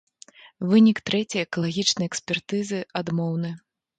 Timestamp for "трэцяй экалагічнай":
1.09-2.09